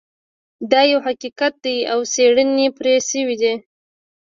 [0.71, 3.53] دا یو حقیقت دی او څیړنې پرې شوي دي